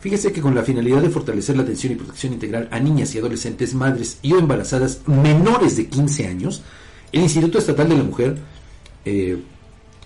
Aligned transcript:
Fíjese 0.00 0.32
que 0.32 0.40
con 0.40 0.54
la 0.54 0.62
finalidad 0.62 1.02
de 1.02 1.10
fortalecer 1.10 1.56
la 1.56 1.62
atención 1.62 1.92
y 1.92 1.96
protección 1.96 2.32
integral 2.32 2.68
a 2.70 2.80
niñas 2.80 3.14
y 3.14 3.18
adolescentes, 3.18 3.74
madres 3.74 4.18
y 4.22 4.32
o 4.32 4.38
embarazadas 4.38 5.00
menores 5.06 5.76
de 5.76 5.88
15 5.88 6.26
años, 6.26 6.62
el 7.12 7.20
Instituto 7.20 7.58
Estatal 7.58 7.86
de 7.86 7.96
la 7.98 8.02
Mujer 8.02 8.38
eh, 9.04 9.36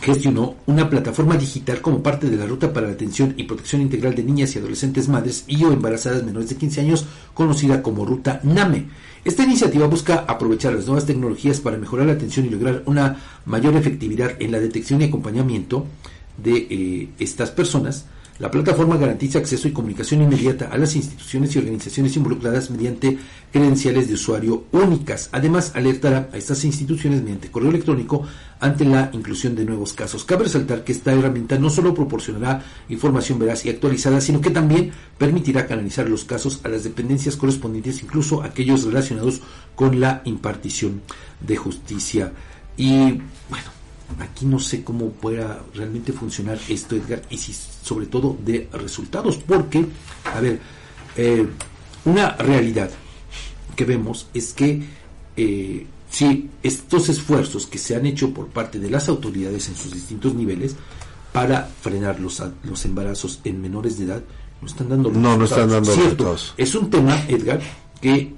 gestionó 0.00 0.54
una 0.66 0.88
plataforma 0.88 1.36
digital 1.36 1.80
como 1.80 2.04
parte 2.04 2.30
de 2.30 2.36
la 2.36 2.46
ruta 2.46 2.72
para 2.72 2.86
la 2.86 2.92
atención 2.92 3.34
y 3.36 3.44
protección 3.44 3.82
integral 3.82 4.14
de 4.14 4.22
niñas 4.22 4.54
y 4.54 4.60
adolescentes 4.60 5.08
madres 5.08 5.42
y 5.48 5.64
o 5.64 5.72
embarazadas 5.72 6.22
menores 6.22 6.50
de 6.50 6.56
15 6.56 6.82
años, 6.82 7.06
conocida 7.34 7.82
como 7.82 8.06
Ruta 8.06 8.38
NAME. 8.44 8.86
Esta 9.24 9.42
iniciativa 9.42 9.88
busca 9.88 10.24
aprovechar 10.28 10.72
las 10.72 10.86
nuevas 10.86 11.04
tecnologías 11.04 11.58
para 11.58 11.78
mejorar 11.78 12.06
la 12.06 12.12
atención 12.12 12.46
y 12.46 12.50
lograr 12.50 12.84
una 12.86 13.20
mayor 13.44 13.74
efectividad 13.74 14.36
en 14.38 14.52
la 14.52 14.60
detección 14.60 15.00
y 15.00 15.06
acompañamiento 15.06 15.84
de 16.38 16.66
eh, 16.70 17.08
estas 17.18 17.50
personas 17.50 18.06
la 18.40 18.50
plataforma 18.50 18.96
garantiza 18.96 19.38
acceso 19.38 19.68
y 19.68 19.72
comunicación 19.72 20.22
inmediata 20.22 20.70
a 20.72 20.78
las 20.78 20.96
instituciones 20.96 21.54
y 21.54 21.58
organizaciones 21.58 22.16
involucradas 22.16 22.70
mediante 22.70 23.18
credenciales 23.52 24.08
de 24.08 24.14
usuario 24.14 24.64
únicas. 24.72 25.28
Además, 25.32 25.72
alertará 25.74 26.30
a 26.32 26.38
estas 26.38 26.64
instituciones 26.64 27.20
mediante 27.20 27.50
correo 27.50 27.68
electrónico 27.68 28.26
ante 28.58 28.86
la 28.86 29.10
inclusión 29.12 29.54
de 29.54 29.66
nuevos 29.66 29.92
casos. 29.92 30.24
Cabe 30.24 30.44
resaltar 30.44 30.84
que 30.84 30.92
esta 30.92 31.12
herramienta 31.12 31.58
no 31.58 31.68
solo 31.68 31.92
proporcionará 31.92 32.64
información 32.88 33.38
veraz 33.38 33.66
y 33.66 33.68
actualizada, 33.68 34.22
sino 34.22 34.40
que 34.40 34.48
también 34.48 34.90
permitirá 35.18 35.66
canalizar 35.66 36.08
los 36.08 36.24
casos 36.24 36.60
a 36.64 36.68
las 36.68 36.82
dependencias 36.82 37.36
correspondientes, 37.36 38.02
incluso 38.02 38.42
aquellos 38.42 38.84
relacionados 38.84 39.42
con 39.74 40.00
la 40.00 40.22
impartición 40.24 41.02
de 41.46 41.56
justicia. 41.56 42.32
Y 42.78 43.20
bueno, 43.50 43.79
aquí 44.18 44.44
no 44.46 44.58
sé 44.58 44.82
cómo 44.82 45.10
pueda 45.10 45.62
realmente 45.74 46.12
funcionar 46.12 46.58
esto, 46.68 46.96
Edgar, 46.96 47.22
y 47.30 47.38
si 47.38 47.52
sobre 47.52 48.06
todo 48.06 48.36
de 48.44 48.68
resultados, 48.72 49.36
porque, 49.36 49.84
a 50.24 50.40
ver, 50.40 50.60
eh, 51.16 51.46
una 52.04 52.36
realidad 52.36 52.90
que 53.76 53.84
vemos 53.84 54.26
es 54.34 54.52
que 54.52 54.82
eh, 55.36 55.86
si 56.10 56.50
estos 56.62 57.08
esfuerzos 57.08 57.66
que 57.66 57.78
se 57.78 57.94
han 57.94 58.06
hecho 58.06 58.34
por 58.34 58.48
parte 58.48 58.78
de 58.78 58.90
las 58.90 59.08
autoridades 59.08 59.68
en 59.68 59.76
sus 59.76 59.92
distintos 59.92 60.34
niveles 60.34 60.76
para 61.32 61.64
frenar 61.80 62.20
los, 62.20 62.42
los 62.64 62.84
embarazos 62.84 63.40
en 63.44 63.60
menores 63.60 63.98
de 63.98 64.06
edad, 64.06 64.22
no 64.60 64.66
están 64.66 64.88
dando 64.88 65.10
no, 65.10 65.36
No, 65.36 65.44
están 65.44 65.70
dando 65.70 65.94
resultados. 65.94 66.54
Es 66.56 66.74
un 66.74 66.90
tema, 66.90 67.16
Edgar, 67.28 67.60
que 68.00 68.34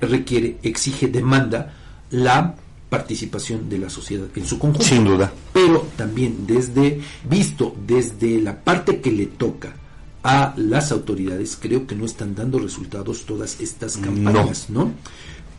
requiere, 0.00 0.58
exige, 0.62 1.08
demanda 1.08 1.74
la 2.10 2.54
participación 2.96 3.68
de 3.68 3.78
la 3.78 3.90
sociedad 3.90 4.26
en 4.34 4.46
su 4.46 4.58
conjunto. 4.58 4.82
Sin 4.84 5.04
duda. 5.04 5.30
Pero 5.52 5.86
también 5.96 6.46
desde, 6.46 7.00
visto 7.28 7.74
desde 7.86 8.40
la 8.40 8.58
parte 8.58 9.00
que 9.02 9.12
le 9.12 9.26
toca 9.26 9.74
a 10.22 10.54
las 10.56 10.92
autoridades, 10.92 11.58
creo 11.60 11.86
que 11.86 11.94
no 11.94 12.06
están 12.06 12.34
dando 12.34 12.58
resultados 12.58 13.26
todas 13.26 13.60
estas 13.60 13.98
campañas, 13.98 14.70
¿no? 14.70 14.92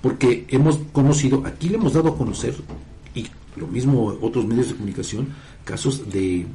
Porque 0.02 0.46
hemos 0.50 0.80
conocido, 0.92 1.44
aquí 1.46 1.70
le 1.70 1.76
hemos 1.76 1.94
dado 1.94 2.10
a 2.10 2.18
conocer, 2.18 2.56
y 3.14 3.28
lo 3.56 3.68
mismo 3.68 4.18
otros 4.20 4.46
medios 4.46 4.70
de 4.70 4.74
comunicación, 4.74 5.28
casos 5.64 6.10
de 6.10 6.48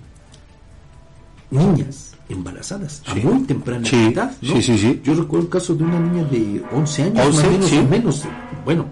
niñas 1.50 2.16
embarazadas 2.28 3.02
a 3.06 3.14
muy 3.14 3.42
temprana 3.44 3.86
edad. 3.88 4.32
¿no? 4.40 4.60
Sí, 4.60 4.78
sí, 4.78 5.00
Yo 5.04 5.14
recuerdo 5.14 5.46
el 5.46 5.50
caso 5.50 5.74
de 5.74 5.84
una 5.84 6.00
niña 6.00 6.24
de 6.24 6.62
11 6.72 7.02
años, 7.04 7.34
más 7.36 7.50
menos, 7.50 7.72
menos. 7.88 8.22
Bueno, 8.64 8.86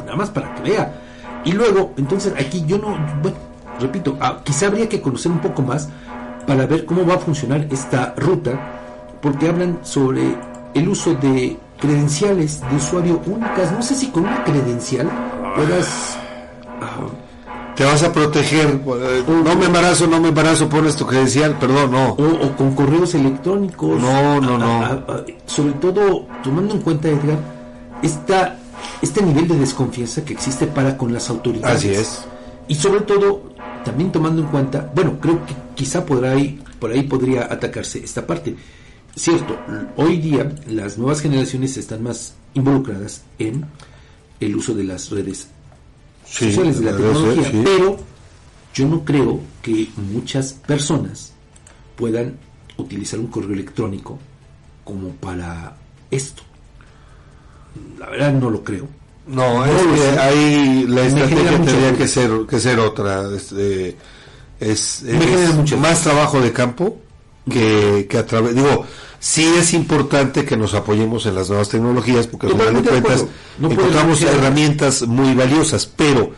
nada 0.00 0.16
más 0.16 0.30
para 0.30 0.54
que 0.54 0.70
vea 0.70 1.01
y 1.44 1.52
luego, 1.52 1.92
entonces 1.96 2.32
aquí 2.38 2.64
yo 2.66 2.78
no, 2.78 2.96
bueno, 3.22 3.36
repito, 3.80 4.16
ah, 4.20 4.40
quizá 4.44 4.66
habría 4.66 4.88
que 4.88 5.00
conocer 5.00 5.32
un 5.32 5.40
poco 5.40 5.62
más 5.62 5.88
para 6.46 6.66
ver 6.66 6.84
cómo 6.84 7.06
va 7.06 7.14
a 7.14 7.18
funcionar 7.18 7.66
esta 7.70 8.14
ruta, 8.16 8.52
porque 9.20 9.48
hablan 9.48 9.78
sobre 9.82 10.36
el 10.74 10.88
uso 10.88 11.14
de 11.14 11.56
credenciales 11.78 12.60
de 12.68 12.76
usuario 12.76 13.20
únicas. 13.26 13.72
No 13.72 13.82
sé 13.82 13.94
si 13.94 14.08
con 14.08 14.24
una 14.24 14.44
credencial 14.44 15.10
puedas... 15.56 16.16
Ah, 16.80 17.06
te 17.76 17.84
vas 17.84 18.02
a 18.02 18.12
proteger. 18.12 18.80
No 18.84 19.56
me 19.56 19.66
embarazo, 19.66 20.06
no 20.06 20.20
me 20.20 20.28
embarazo, 20.28 20.68
pones 20.68 20.94
tu 20.94 21.06
credencial, 21.06 21.58
perdón, 21.58 21.92
no. 21.92 22.10
O, 22.10 22.56
con 22.56 22.74
correos 22.74 23.14
electrónicos. 23.14 24.00
No, 24.00 24.40
no, 24.40 24.58
no. 24.58 24.84
Ah, 24.84 25.22
sobre 25.46 25.72
todo, 25.74 26.26
tomando 26.42 26.74
en 26.74 26.80
cuenta, 26.82 27.08
Edgar, 27.08 27.38
esta 28.02 28.56
este 29.00 29.22
nivel 29.22 29.48
de 29.48 29.58
desconfianza 29.58 30.24
que 30.24 30.32
existe 30.32 30.66
para 30.66 30.96
con 30.96 31.12
las 31.12 31.28
autoridades. 31.30 31.78
Así 31.78 31.90
es. 31.90 32.24
Y 32.68 32.74
sobre 32.74 33.00
todo, 33.00 33.54
también 33.84 34.12
tomando 34.12 34.42
en 34.42 34.48
cuenta, 34.48 34.90
bueno, 34.94 35.18
creo 35.20 35.44
que 35.44 35.54
quizá 35.74 36.04
podrá 36.06 36.34
por 36.78 36.90
ahí 36.90 37.02
podría 37.02 37.52
atacarse 37.52 38.02
esta 38.02 38.26
parte. 38.26 38.56
Cierto, 39.14 39.58
hoy 39.96 40.18
día 40.18 40.54
las 40.66 40.98
nuevas 40.98 41.20
generaciones 41.20 41.76
están 41.76 42.02
más 42.02 42.34
involucradas 42.54 43.22
en 43.38 43.66
el 44.40 44.56
uso 44.56 44.74
de 44.74 44.84
las 44.84 45.10
redes 45.10 45.48
sociales, 46.26 46.80
de 46.80 46.84
la 46.86 46.96
tecnología, 46.96 47.50
pero 47.62 47.98
yo 48.74 48.88
no 48.88 49.04
creo 49.04 49.40
que 49.60 49.88
muchas 49.96 50.54
personas 50.54 51.34
puedan 51.96 52.38
utilizar 52.78 53.20
un 53.20 53.26
correo 53.26 53.52
electrónico 53.52 54.18
como 54.84 55.10
para 55.10 55.76
esto 56.10 56.42
la 58.02 58.10
verdad 58.10 58.32
no 58.32 58.50
lo 58.50 58.64
creo. 58.64 58.88
No, 59.28 59.64
es 59.64 59.72
que 59.72 60.18
ahí 60.18 60.86
la 60.88 61.02
estrategia 61.02 61.50
tendría 61.52 61.96
que 61.96 62.08
ser, 62.08 62.30
que 62.48 62.58
ser 62.58 62.80
otra. 62.80 63.22
Este, 63.34 63.96
es, 64.58 65.02
es 65.02 65.78
más 65.78 66.02
trabajo 66.02 66.40
de 66.40 66.52
campo 66.52 66.98
que, 67.48 68.08
que 68.10 68.18
a 68.18 68.26
través. 68.26 68.56
Digo, 68.56 68.84
sí 69.20 69.44
es 69.56 69.72
importante 69.74 70.44
que 70.44 70.56
nos 70.56 70.74
apoyemos 70.74 71.26
en 71.26 71.36
las 71.36 71.48
nuevas 71.48 71.68
tecnologías 71.68 72.26
porque 72.26 72.48
al 72.48 72.52
final 72.54 72.82
de 72.82 72.88
cuentas 72.88 73.24
encontramos 73.60 74.22
herramientas 74.22 75.02
muy 75.06 75.34
valiosas, 75.34 75.86
pero 75.86 76.32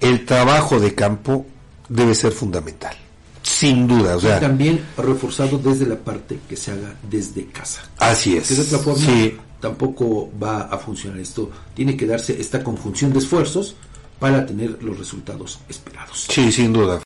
el 0.00 0.26
trabajo 0.26 0.78
de 0.78 0.94
campo 0.94 1.46
debe 1.88 2.14
ser 2.14 2.32
fundamental. 2.32 2.94
Sin 3.42 3.88
duda, 3.88 4.16
o 4.16 4.20
sea. 4.20 4.38
también 4.38 4.84
reforzado 4.98 5.56
desde 5.56 5.86
la 5.86 5.96
parte 5.96 6.38
que 6.46 6.54
se 6.54 6.72
haga 6.72 6.94
desde 7.08 7.46
casa. 7.46 7.80
Así 7.96 8.36
es. 8.36 8.54
De 8.54 8.62
otra 8.62 8.78
forma, 8.78 9.02
sí 9.02 9.38
tampoco 9.60 10.30
va 10.42 10.62
a 10.62 10.78
funcionar 10.78 11.18
esto. 11.18 11.50
Tiene 11.74 11.96
que 11.96 12.06
darse 12.06 12.40
esta 12.40 12.62
conjunción 12.62 13.12
de 13.12 13.18
esfuerzos 13.18 13.74
para 14.18 14.44
tener 14.44 14.82
los 14.82 14.98
resultados 14.98 15.60
esperados. 15.68 16.26
Sí, 16.28 16.50
sin 16.50 16.72
duda. 16.72 16.96